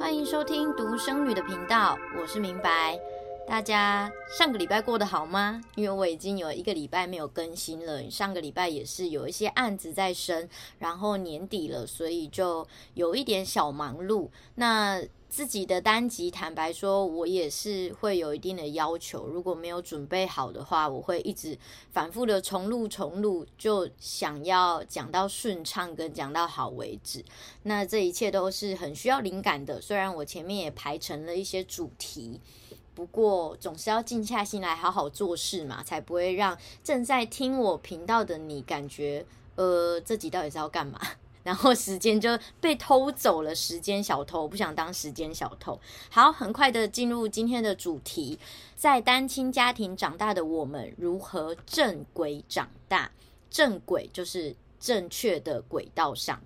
[0.00, 2.98] 欢迎收听独生女的频道，我是明白。
[3.46, 5.60] 大家上个礼拜过得好吗？
[5.74, 14.30] 因为我已经有一个礼拜没有更新了，上个礼拜也是有一些案子在身，然后年底了，所以就有一点小忙碌。
[14.54, 15.02] 那
[15.34, 19.26] 自己的单集，坦白说，我也是会有一定的要求。
[19.26, 21.58] 如果没有准备好的话，我会一直
[21.90, 27.24] 反复的重录重录，就想要讲到顺畅跟讲到好为止。
[27.64, 32.40] 那这一切都是很需要灵感的，虽然我前面也排成了一些主题。
[32.94, 39.26] 不过，总是要静下心来好好做事嘛，才不会让正在听我频道的你感觉，
[39.56, 41.00] 呃，这集到底是要干嘛？
[41.44, 45.78] 然后时间就被偷走了，时间小偷，不想当时间小偷。
[46.10, 48.36] 好，很快的进入今天的主题，
[48.74, 53.12] 在单亲家庭长大的我们，如何正轨长大？
[53.48, 56.42] 正轨就是正确的轨道上。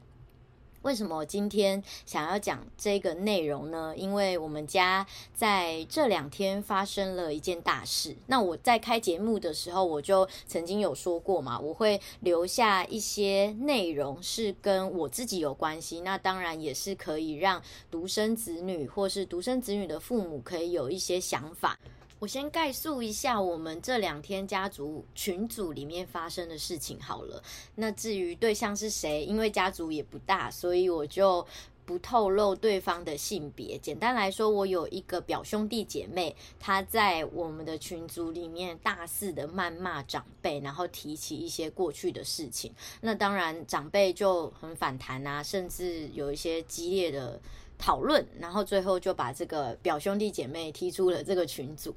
[0.89, 3.93] 为什么今天想要讲这个内容呢？
[3.95, 8.17] 因为我们家在这两天发生了一件大事。
[8.27, 16.01] 那我在开节目的时候，我就曾经有说过嘛，我会留下一些内容是跟我自己有关系。
[16.01, 21.79] 那当然也是可以让独生子女或是独生子女的父母可以有一些想法。
[22.21, 27.41] 我先概述一下我们这两天家族群组里面发生的事情好了。
[27.77, 31.47] 那至于对象是谁，因为家族也不大，所以我就
[31.85, 33.79] 不透露对方的性别。
[33.79, 42.73] 简单来说，我有一个表兄弟姐妹，他在我们的群组里面大肆的谩骂长辈，然后提起一些过去的事情。
[43.01, 47.41] 那当然长辈就很反弹啊，甚至有一些激烈的。
[47.79, 51.95] 讨论，然后最后就把这个表兄弟姐妹踢出了这个群组。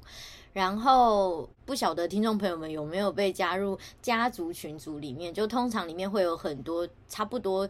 [0.52, 5.32] 然后不晓得听众朋友们有没有被加入家族群组里面？
[5.32, 7.66] 就通常里面会有很多差不多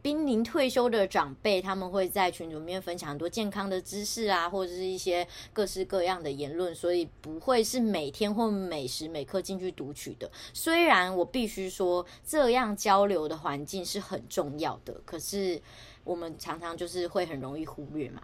[0.00, 10.30] 濒临退休的长辈，他们会在群组里面分享很多健康的知识啊，或者是一些各式各样的言论，所以不会是每天或每时每刻进去读取的。
[10.54, 15.60] 虽然我必须说，这样交流的环境是很重要的，可是。
[16.06, 18.22] 我们常常就是会很容易忽略嘛，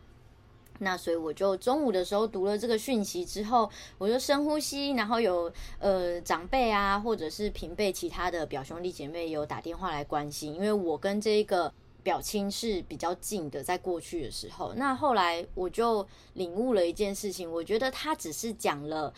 [0.79, 11.73] 那所以我就中午的时候读了这个讯息之后，我就深呼吸，然后有呃长辈啊，或者是平辈其他的表兄弟姐妹有打电话来关心，因为我跟这一个
[12.03, 19.13] 表亲是比较近的，在过去的时候，那后来我就领悟了一件事情，我觉得他只是讲了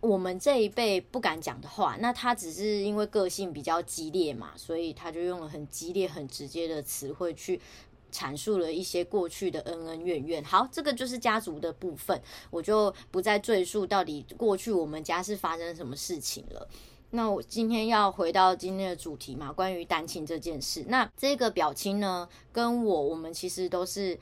[0.00, 7.60] 我们这一辈不敢讲的话，那他只是因为个性比较激烈嘛，所以他就用了很激烈、很直接的词汇去。
[8.10, 10.44] 阐述了一些过去的恩恩怨怨。
[10.44, 16.68] 好，这个就是家族的部分，我就不再赘述到底过去我们家是发生什么事情了。
[17.10, 20.84] 那我今天要回到今天的主题嘛，关于单亲这件事。
[20.88, 24.18] 那这个表亲呢，跟我我们其实都是。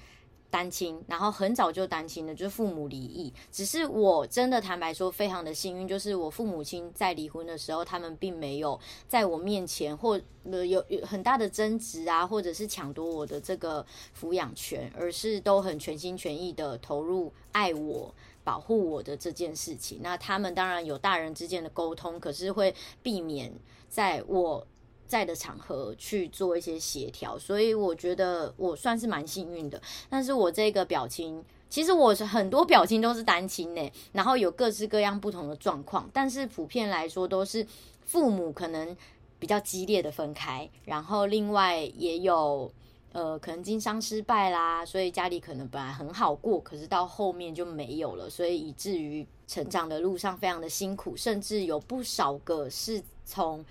[0.50, 3.32] 单亲，然后很早就单亲了，就是父母离异。
[3.52, 13.84] 只是我真的坦白说，非常的幸运，就是我父母亲在离婚的时候，他们并没有在我面前或有有很大的争执啊，或者是抢夺我的这个
[14.18, 20.00] 抚养权，而是都很全心全意的投入爱我、保护我的这件事情。
[20.02, 23.52] 那他们当然有大人之间的沟通，可是会避免
[23.88, 24.66] 在我。
[25.08, 29.80] 在的场合去做一些协调，所以我觉得我算是蛮幸运的。
[30.10, 37.66] 但是我这个表情，其实我是很多表情都是单亲呢，然后有各式各样不同的状况，但是普遍来说都是
[38.04, 38.94] 父母可能
[39.38, 42.70] 比较激烈的分开，然后另外也有
[43.12, 53.64] 呃可能经商失败啦，所以家里可能本来很好过，可是到后面就没有了，所以以至于成长的路上非常的辛苦，甚至有不少个是从。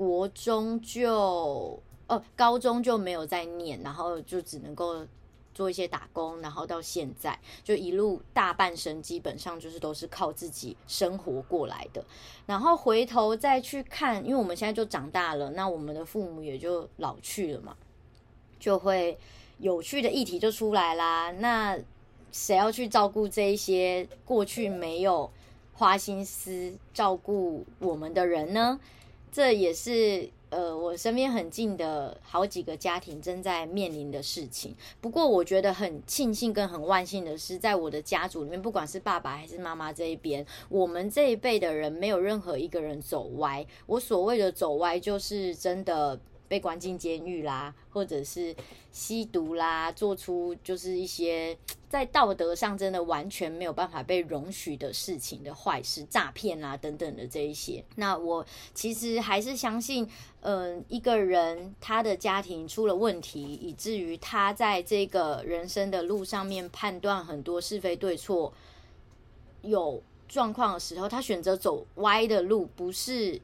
[0.00, 5.06] 国中就哦，高中就没有再念，然后就只能够
[5.52, 12.02] 做一些打工，然后到现在就一路大半生，基本上就是都是靠自己生活过来的。
[12.46, 17.76] 然后回头再去看，因为我们现在就长大了，那我们的父母也就老去了嘛，
[18.58, 19.18] 就会
[19.58, 21.30] 有趣的议题就出来啦。
[21.30, 21.78] 那
[22.32, 25.30] 谁要去照顾这一些过去没有
[25.74, 28.80] 花心思照顾我们的人呢？
[29.32, 34.74] 这也是呃，我身边很近的好几个家庭正在面临的事情。
[35.00, 43.64] 不过，我觉得很庆幸跟很万幸的是，在我的家族里面，不管是爸爸还是妈妈这一边，我们这一辈的人没有任何一个人走歪。
[43.86, 46.18] 我所谓的走歪，就是真的
[46.50, 48.52] 被关进监狱啦，或者是
[48.90, 51.56] 吸毒啦，做出就是一些
[51.88, 57.84] 在道德上真的完全没有办法被容许的事情的坏事，诈骗啊等等的这一些。
[57.94, 58.44] 那我
[58.74, 60.10] 其实还是相信，
[60.40, 68.52] 嗯、一个人他的家庭出了问题，以至于他在这个人生的路上面判断很多是非对错
[69.62, 73.40] 有状况的时候，他选择走歪的路，不是。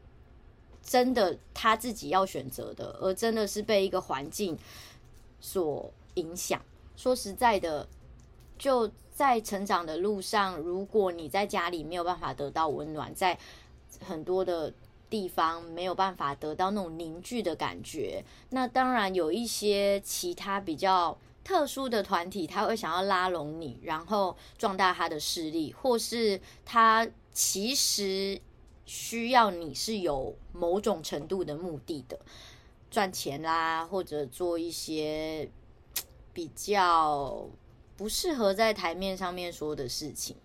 [0.87, 4.57] 真的他自己要选择的，而真的是被一个环境
[5.41, 6.63] 所影响。
[6.97, 7.89] 说实在的，
[8.57, 13.37] 就在成长的路上，如果你在家里没有办法得到温暖，在
[14.01, 14.73] 很多的
[15.11, 28.41] 地方没有办法得到那种凝聚的感觉，那当然有一些其他比较特殊的团体，他会想要拉拢你，然后壮大他的势力，或是他其实。
[28.87, 32.17] 需要你是有某种程度的目的的，
[32.89, 35.51] 赚钱啦，或者做一些
[36.33, 37.49] 比较
[37.97, 40.37] 不适合在台面上面说的事情，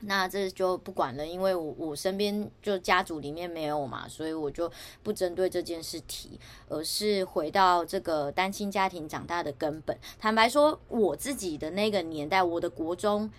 [0.00, 4.70] 那这就不管了，因为我我身边就家族里面没有嘛，所以我就
[5.02, 6.38] 不针对这件事提，
[6.68, 9.98] 而是回到这个单亲家庭长大的根本。
[10.18, 13.30] 坦白说，我自己的那个年代，我的国中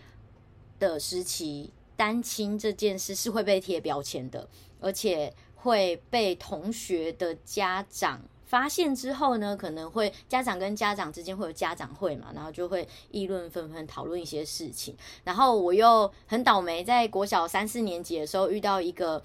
[0.80, 1.72] 的时期。
[1.96, 4.48] 单亲这件事是会被贴标签的，
[4.80, 14.96] 而且会被同学的家长发现之后呢，可能会家长跟家长之间会有家长会嘛，然后就会议论纷纷，讨论一些事情。
[15.24, 19.22] 然后我又很倒霉，在国小三四年级的时候遇到一个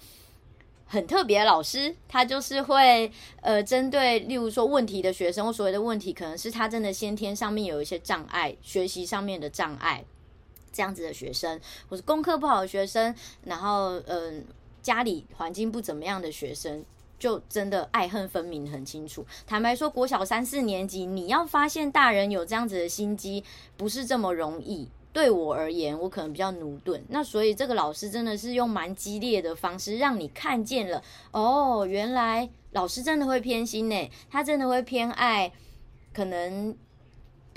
[0.85, 10.03] 很特别的老师，他就是会呃针对例如说问题的学生，或所谓的问题，可能是他真的先天上面有一些障碍，学习上面的障碍。
[10.71, 11.59] 这样子的学生，
[11.89, 13.13] 或是功课不好的学生，
[13.43, 14.45] 然后嗯、
[14.81, 16.83] 家里环境不怎么样的学生，
[17.19, 19.25] 就真的爱恨分明很清楚。
[19.45, 23.43] 坦白说，国小三四年级，你要发现大人有这样子的心机，
[23.75, 24.89] 不是这么容易。
[25.13, 27.03] 对我而言，我可能比较駑钝。
[27.09, 35.51] 那所以这个老师真的是用蛮激烈的方式，让你看见了哦，原来老师真的会偏心呢，他真的会偏爱，
[36.13, 36.75] 可能。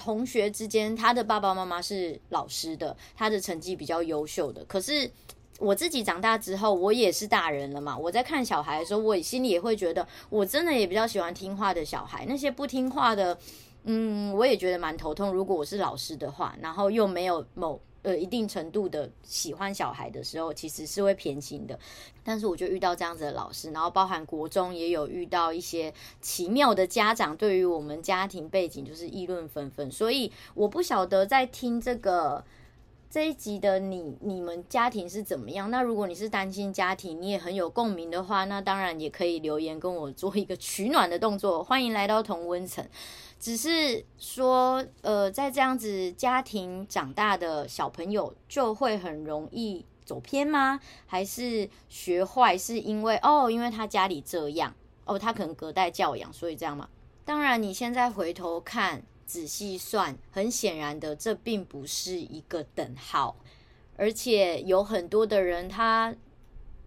[0.04, 4.62] 同学之间，他的爸爸妈妈是老师的，他的成绩比较优秀的。
[4.66, 5.10] 可是
[5.58, 7.96] 我自己长大之后，我也是大人了嘛。
[7.96, 12.26] 我在看小孩的时候，我心里也会觉得，我真的也比较喜欢听话的小孩。
[12.28, 13.38] 那些不听话的，
[13.84, 15.32] 嗯，我也觉得蛮头痛。
[15.32, 17.80] 如果我是老师的话，然后又没有某。
[18.04, 21.76] 呃，一定程度的喜欢小孩的时候，其实是会偏心的。
[22.22, 29.90] 但是我就遇到这样子的老师，然后包含国中也有遇到一些奇妙的家长，对于我们家庭背景就是议论纷纷。
[29.90, 32.44] 所以我不晓得在听这个
[33.10, 35.70] 这一集的你，你们家庭是怎么样？
[35.70, 41.64] 那如果你是单亲家庭，你也很有共鸣的话，那当然也可以留言跟我做一个取暖的动作。
[41.64, 42.86] 欢迎来到同温层。
[43.44, 50.80] 只是说，呃，在这样子家庭长大的小朋友就会很容易走偏吗？
[51.04, 54.74] 还是学坏是因为哦，因为他家里这样
[55.04, 56.88] 哦，他可能隔代教养，所以这样吗？
[57.26, 63.36] 当然，你现在回头看，仔细算，很显然的，这并不是一个等号，
[63.98, 66.14] 而且有很多的人他。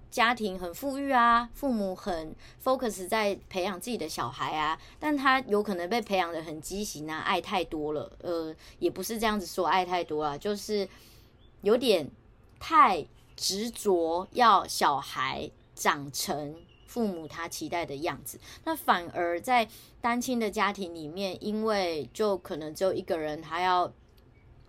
[0.10, 2.34] 家庭很富裕啊，父母很
[2.64, 10.88] focus 在培养自己的小孩啊，但他有可能被培养得很畸形啊，爱太多了，呃，也不是这样子说爱太多啊，就是
[11.62, 12.10] 有点
[12.58, 13.06] 太
[13.36, 16.56] 执着要小孩长成
[16.88, 19.68] 父母他期待的样子，那反而在
[20.02, 23.94] 单亲的家庭里面，因为就可能只有一个人，他要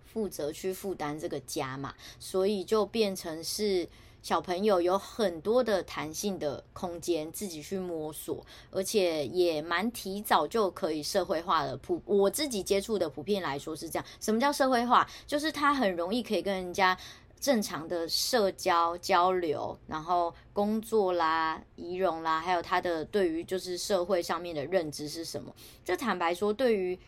[0.03, 3.87] 负责去负担这个家嘛，所以就变成是。
[4.21, 11.77] 小朋友有很多的弹性的空间，自己去摸索，而且也蛮提早就可以社会化的。
[11.77, 14.05] 普我自己接触的普遍来说是这样。
[14.19, 15.07] 什么叫社会化？
[15.25, 16.97] 就是他很容易可以跟人家
[17.39, 25.55] 正常的社交交流，然后工作啦、仪容啦，还有他的对于就是社会上面的认知是什么。
[25.85, 26.99] 这坦白说，对于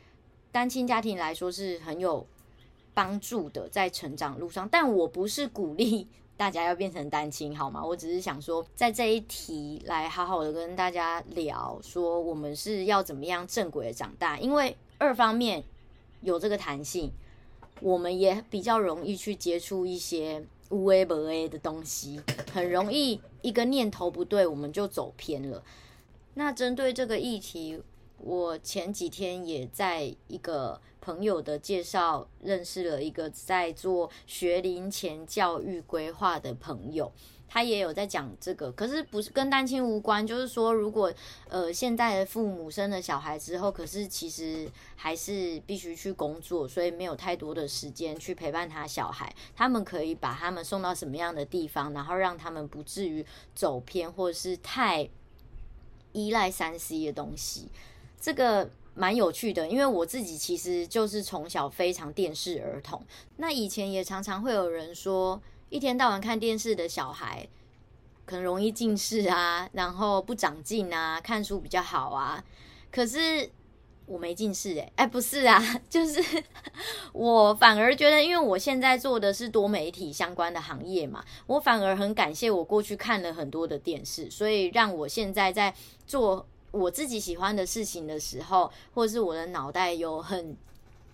[0.49, 2.25] 单亲家庭来说是很有
[2.93, 4.67] 帮助的，在成长路上。
[4.69, 6.07] 但我不是鼓励。
[6.41, 7.85] 大家要变成单亲好吗？
[7.85, 14.39] 我只是想说，在这一题来好好的跟大家聊，说我们是要怎么样正轨的长大。
[14.39, 15.63] 因为二方面
[16.21, 17.11] 有这个弹性，
[17.79, 22.19] 我们也比较容易去接触一些无 A 不 A 的东西，
[22.51, 25.63] 很容易一个念头不对，我们就走偏了。
[26.33, 27.79] 那针对这个议题，
[28.21, 30.79] 我前几天也在一个。
[31.03, 37.11] 朋友的介绍，认识了一个在做学龄前教育规划的朋友，
[37.49, 41.11] 他也有在讲这个，可是不是跟单亲无关，就是说如果
[41.49, 53.25] 呃现在的父母生了小孩之后，可是其实还是必须去工作，所以没有太多的时间去陪伴他小孩，他们可以把他们送到什么样的地方，然后让他们不至于
[53.55, 55.09] 走偏或者是太
[56.11, 57.69] 依赖三 C 的东西，
[58.21, 58.69] 这个。
[58.93, 63.01] 蛮有趣的，因为我自己其实就是从小非常电视儿童。
[63.37, 67.47] 那以前也常常会有人说，一天到晚看电视的小孩
[68.25, 72.43] 可能容易近视啊，然后不长进啊，看书比较好啊。
[72.91, 73.49] 可是
[74.05, 76.21] 我没近视诶，哎，不是啊， 就是
[77.13, 85.73] 我反而觉得，因为我现在做的是多媒体相关的行业嘛，我反而很感谢我过去看了很多的电视，所以让我现在在
[86.05, 86.45] 做。
[86.71, 90.55] 我自己喜欢的事情的时候，或者是我的脑袋有很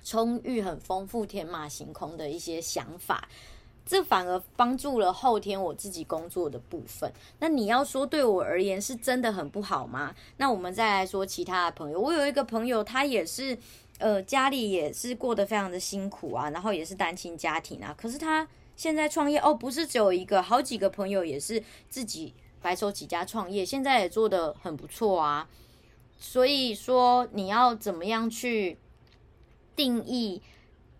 [0.03, 3.27] 充裕、很丰富、天马行空的一些想法，
[3.85, 7.11] 这反而帮助了后天我自己工作的部分。
[7.39, 10.13] 那你要说对我而言是真的很不好吗？
[10.37, 11.99] 那我们再来说其他的朋友。
[11.99, 13.57] 我有一个朋友，他也是
[13.97, 22.33] 呃家里也是过得非常的辛苦啊，然后也是单亲家庭啊，可是他现在创业哦，不是只有一个，好几个朋友也是自己。
[22.61, 25.47] 白手起家创业，现在也做得很不错啊。
[26.17, 28.77] 所以说，你要怎么样去
[29.75, 30.41] 定义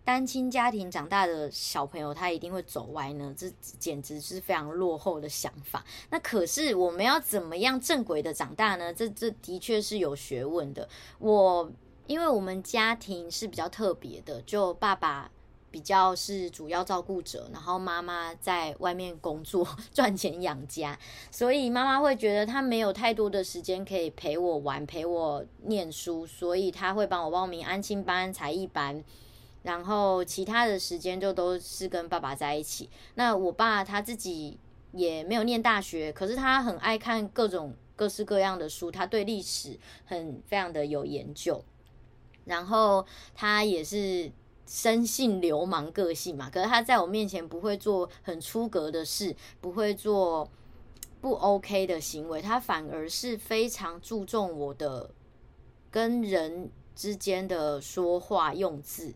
[0.04, 3.34] 单亲家庭长大的小朋友，他一定会走歪呢？
[3.36, 5.84] 这简直是非常落后的想法。
[6.10, 8.94] 那可是我们要怎么样正轨的长大呢？
[8.94, 10.88] 这这的确是有学问的。
[11.18, 11.70] 我
[12.06, 15.30] 因为我们家庭是比较特别的，就爸爸。
[15.70, 20.98] 比较是主要照顾者，然后妈妈在外面工作赚钱养家，
[21.30, 29.04] 所以妈妈会觉得她没有太多的时间可以陪我玩、陪我念书，所以她会帮我报名安亲班、才艺班，
[29.62, 32.88] 然后其他的时间就都是跟爸爸在一起。
[33.14, 34.58] 那我爸他自己
[34.92, 41.62] 也没有念大学，可是他很爱看各种各式各样的书，他对历史很非常的有研究，
[42.46, 44.32] 然后他也是。
[44.68, 50.46] 生性流氓个性嘛，可是他在我面前不会做很出格的事，不会做
[51.22, 55.10] 不 OK 的行为，他反而是非常注重我的
[55.90, 59.14] 跟人之间的说话用字。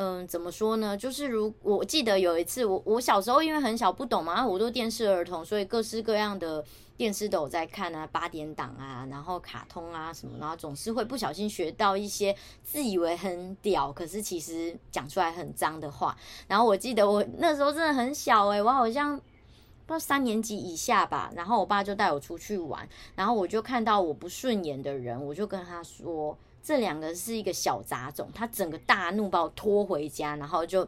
[0.00, 0.96] 嗯，怎么说呢？
[0.96, 6.64] 就是如我记得有一次，我我小时候因为很小不懂嘛，我都电视儿童，所以各式各样的
[6.96, 16.16] 电视都有在看啊，八点档啊，然后卡通啊什么，然后总是会不小心学到一些自以为很屌，可是其实讲出来很脏的话。
[16.46, 26.38] 然后我记得我那时候真的很小诶、我好像不知道三年级以下吧，然后我爸就带我出去玩，然后我就看到我不顺眼的人，我就跟他说。
[26.62, 30.86] 这两个是一个小杂种，他整个大怒把我拖回家，然后就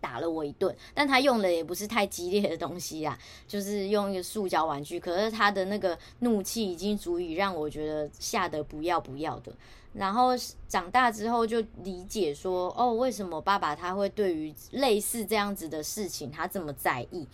[0.00, 0.74] 打了我一顿。
[0.94, 4.98] 但他用的也不是太激烈的东西啊，就是用一个塑胶玩具。
[4.98, 9.52] 可是他的那个怒气已经足以让我觉得吓得不要不要的。
[9.94, 10.30] 然后
[10.68, 17.26] 长大之后就理解说，哦，为什么爸爸他会对于类似这样子的事情他这么在意？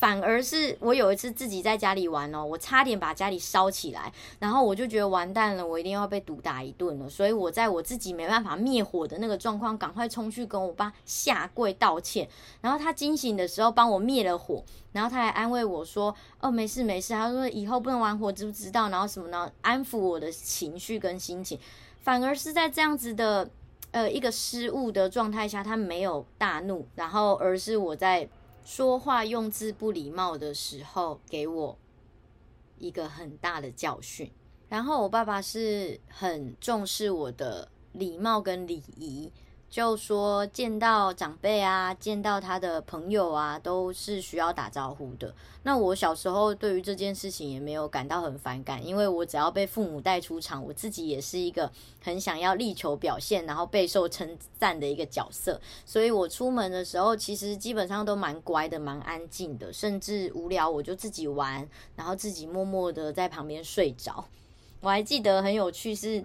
[0.00, 7.06] 反而是我有一次自己在家里玩哦，我差点把家里烧起来，然后我就觉得完蛋了，我一定要被毒打一顿了。
[7.06, 12.26] 所以我在我自己没办法灭火的那个状况，赶快冲去跟我爸下跪道歉。
[12.62, 19.52] 然后他惊醒的时候帮我灭了火，然后他还安慰我说：“哦，没事没事。”他说：“以后不能玩火，知不知道？”然后什么呢？
[19.60, 21.60] 安抚我的情绪跟心情。
[22.00, 23.46] 反而是在这样子的
[23.90, 28.26] 呃一个失误的状态下，他没有大怒，然后而是我在。
[28.72, 31.76] 说话用字不礼貌的时候，给我
[32.78, 34.30] 一个很大的教训。
[34.68, 39.32] 然后我爸爸是很重视我的礼貌跟礼仪。
[39.70, 45.32] 就说见到长辈啊，见到他的朋友啊，都是需要打招呼的。
[45.62, 51.70] 那我小时候对于这件事情也没有感到很反感，因为我只要被父母带出场，我自己也是一个
[52.02, 55.60] 很想要力求表现，然后备受称赞的一个角色。
[55.86, 64.24] 所以我出门的时候，其实基本上都蛮乖的，蛮安静的，甚至无聊我就自己玩，然后自己默默的在旁边睡着。
[64.80, 66.24] 我还记得很有趣是。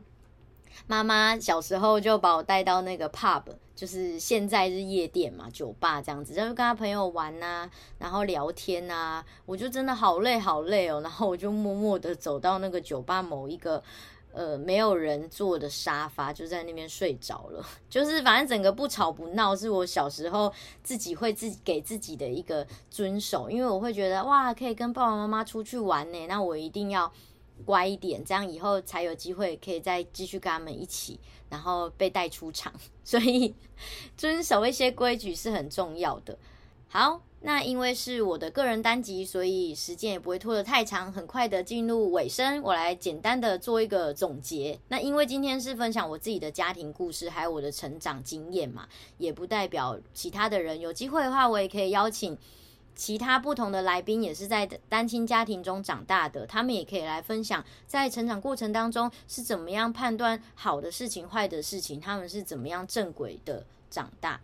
[0.87, 3.43] 妈妈小时候就把我带到那个 pub，
[3.75, 13.81] 就是现在是夜店嘛，酒吧这样子，然后跟他朋友玩呐，然后聊天呐，我就真的好累好累哦，然后我就默默的走到那个酒吧某一个
[14.31, 17.65] 呃没有人坐的沙发，就在那边睡着了。
[17.89, 20.53] 就是反正整个不吵不闹，是我小时候
[20.83, 27.11] 自己会自己给自己的一个遵守，因为我会觉得哇，可以跟爸爸妈妈出去玩呢，那我一定要。
[27.63, 31.19] 乖一点，这样以后才有机会可以再继续跟他们一起，
[31.49, 32.73] 然后被带出场。
[33.03, 33.53] 所以
[34.17, 36.37] 遵守一些规矩是很重要的。
[36.87, 42.61] 好，那因为是我的个人单集，所以时间也不会拖得太长，很快的进入尾声。
[42.61, 44.79] 我来简单的做一个总结。
[44.87, 50.79] 那因为今天是分享我自己的家庭故事，还有我的成长经验嘛，也不代表其他的人。
[50.79, 52.37] 有机会的话，我也可以邀请
[52.95, 64.39] 其他不同的来宾，也是在单亲家庭中长大的，他们也可以来分享在成长过程当中是怎么样判断好的事情、坏的事情，他们是怎么样正轨的长大。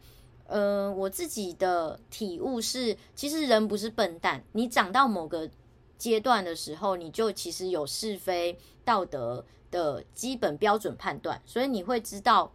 [0.47, 4.43] 呃，我自己的体悟是，其实人不是笨蛋。
[4.51, 5.49] 你长到某个
[5.97, 12.51] 阶段的时候，你就其实有是非道德的基本标准判断，所以你会知道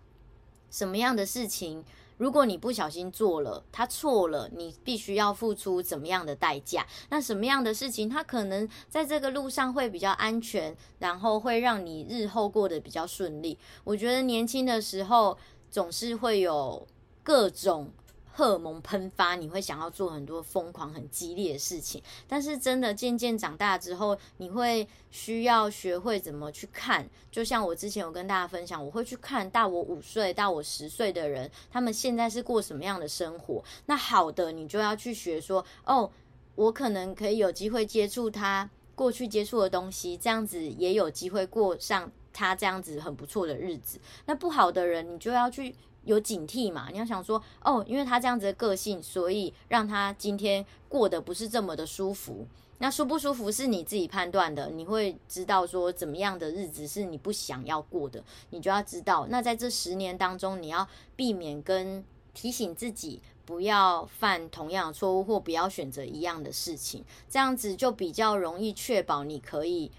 [0.70, 1.82] 什么样的事情，
[2.18, 6.86] 如果你不小心做了，他错了，你必须要付出怎么样的代价。
[7.10, 13.58] 那什么样的事情，他可能在这个路上会比较安全，然后会让你日后过得比较顺利。
[13.84, 15.38] 我觉得年轻的时候
[15.70, 16.86] 总是会有。
[17.26, 17.90] 各种
[18.36, 22.02] 荷尔蒙喷发，你会想要做很多疯狂、很激烈的事情。
[22.28, 27.08] 但是真的渐渐长大之后，你会需要学会怎么去看。
[27.32, 33.64] 就像我之前有跟大家分享，我会去看大我五岁、大我十岁的人，他们现在是过什么样的生活。
[33.86, 36.10] 那好的，你就要去学说，哦，
[36.56, 43.98] 我可能可以有机会接触他过去接触的东西，这样子也有机会过上他这样子很不错的日子。
[44.26, 45.74] 那不好的人，你就要去。
[46.06, 46.88] 有警惕嘛？
[46.90, 52.46] 你要想说哦，因为他这样子的个性，所以让他今天过得不是这么的舒服。
[52.78, 59.26] 那舒不舒服是你自己判断的，你会知道说怎么样的日子是你不想要过的，你就要知道。
[59.28, 60.86] 那在这十年当中，你要
[61.16, 69.90] 避免跟提醒自己不要犯同样的错误，或不要选择一样的事情，这样子就比较容易确保你可以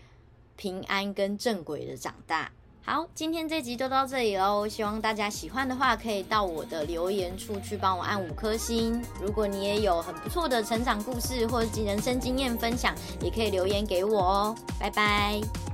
[0.56, 2.52] 平安跟正轨的长大。
[2.90, 4.66] 好，今天这集就到这里喽。
[4.66, 9.04] 希望大家喜欢的话，可以到我的留言处去帮我按五颗星。
[9.22, 14.56] 如果你也有很不错的成长故事或者人生经验分享，也可以留言给我哦。
[14.80, 15.67] 拜拜。